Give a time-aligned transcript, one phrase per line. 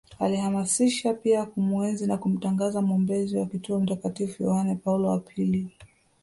[0.19, 5.67] Alihamasisha pia kumuenzi na kumtangaza mwombezi wa kituo Mtakatifu Yahane Paulo wa pili